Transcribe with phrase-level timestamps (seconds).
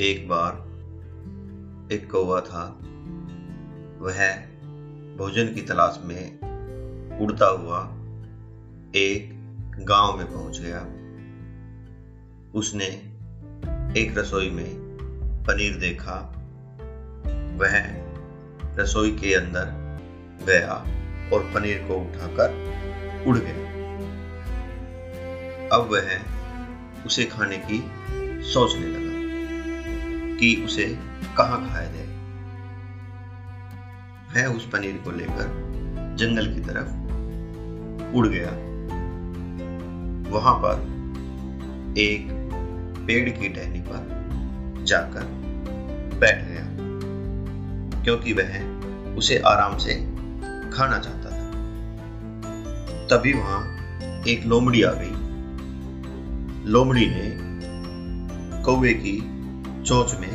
[0.00, 0.52] एक बार
[1.92, 2.64] एक कौवा था।
[4.00, 4.36] वह
[5.16, 6.38] भोजन की तलाश में
[7.18, 7.80] उड़ता हुआ
[8.94, 9.30] एक
[9.78, 10.80] गाँव में पहुँच गया।
[12.54, 12.84] उसने
[14.00, 14.70] एक रसोई में
[15.48, 16.32] पनीर देखा।
[17.56, 18.04] वह
[18.82, 19.64] रसोई के अंदर
[20.46, 20.72] गया
[21.32, 22.50] और पनीर को उठाकर
[23.26, 23.74] उड़ गया।
[25.76, 26.20] अब वह
[27.06, 27.90] उसे खाने की
[28.42, 29.03] सोचने लगा।
[30.40, 30.98] कि उसे
[31.36, 32.12] कहाँ खाया जाए।
[34.34, 35.46] वह उस पनीर को लेकर
[36.18, 38.50] जंगल की तरफ़ उड़ गया।
[40.30, 40.94] वहाँ पर
[41.98, 42.28] एक
[43.06, 45.24] पेड़ की टहनी पर जाकर
[46.18, 46.64] बैठ गया,
[48.02, 49.94] क्योंकि वह उसे आराम से
[50.70, 51.34] खाना चाहता था।
[53.06, 53.60] तभी वहाँ
[54.28, 55.14] एक लोमड़ी आ गई।
[56.70, 57.36] लोमड़ी ने
[58.62, 59.33] कौवे की
[59.84, 60.30] चोच में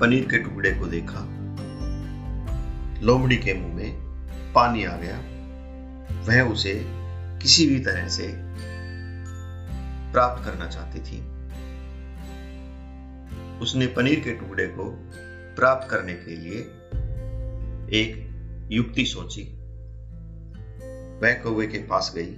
[0.00, 1.20] पनीर के टुकड़े को देखा।
[3.02, 3.92] लोमड़ी के मुँह में
[4.52, 5.16] पानी आ गया।
[6.22, 6.84] वह उसे
[7.42, 8.32] किसी भी तरह से
[10.12, 11.20] प्राप्त करना चाहती थी।
[13.58, 14.84] उसने पनीर के टुकड़े को
[15.56, 16.58] प्राप्त करने के लिए
[18.02, 18.30] एक
[18.72, 19.42] युक्ति सोची।
[21.22, 22.34] वह कौवे के पास गई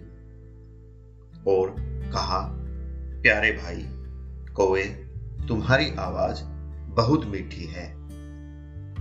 [1.53, 1.77] और
[2.13, 2.57] कहा,
[3.23, 3.89] प्यारे भाई,
[4.55, 5.08] कौवे
[5.49, 6.43] तुम्हारी आवाज़
[6.95, 7.95] बहुत मीठी है।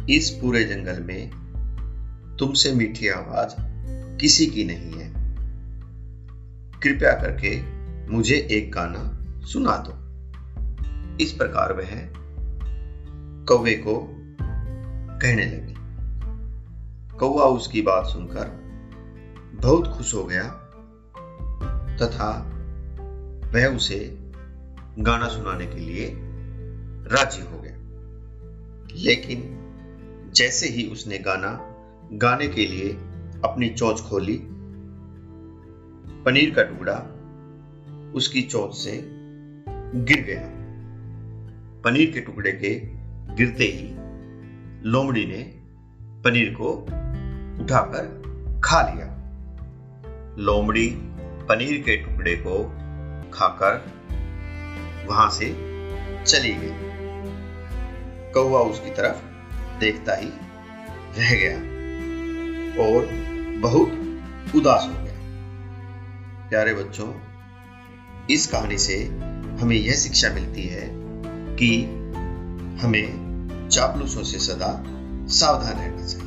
[0.09, 1.29] इस पूरे जंगल में
[2.39, 3.55] तुमसे मीठी आवाज़
[4.17, 5.13] किसी की नहीं है।
[6.79, 7.61] कृपया करके
[8.11, 10.07] मुझे एक गाना सुना दो।
[11.23, 11.89] इस प्रकार वह
[13.45, 14.07] कौवे को
[15.21, 15.73] कहने लगी।
[17.17, 18.47] कौवा उसकी बात सुनकर
[19.61, 20.43] बहुत खुश हो गया
[21.97, 22.53] तथा
[23.53, 24.31] वह उसे
[24.99, 26.23] गाना सुनाने के लिए
[27.11, 27.73] राज़ी हो गया।
[28.95, 29.63] लेकिन
[30.35, 31.59] जैसे ही उसने गाना,
[32.13, 32.89] गाने के लिए
[33.45, 34.41] अपनी चोंच खोली,
[36.25, 37.13] पनीर का टुकड़ा
[38.15, 39.01] उसकी चोंच से
[39.95, 40.41] गिर गया।
[41.81, 42.81] पनीर के टुकड़े के
[43.35, 43.95] गिरते ही
[44.89, 45.43] लोमड़ी ने
[46.01, 46.73] पनीर को
[47.63, 48.03] उठाकर
[48.63, 49.13] खा लिया।
[50.39, 50.97] लोमड़ी
[51.49, 52.63] पनीर के टुकड़े को
[53.33, 53.91] खाकर
[55.07, 55.45] वहाँ से
[56.25, 56.86] चली गई।
[58.37, 59.17] कौवा उसकी तरफ़
[59.79, 60.29] देखता ही
[61.17, 61.57] रह गया
[62.85, 63.05] और
[63.59, 63.87] बहुत
[64.55, 65.13] उदास हो गया।
[66.49, 67.13] प्यारे बच्चों,
[68.29, 69.05] इस कहानी से
[69.61, 70.89] हमें यह शिक्षा मिलती है
[71.55, 71.83] कि
[72.81, 74.83] हमें चापलूसों से सदा
[75.27, 76.26] सावधान रहना चाहिए।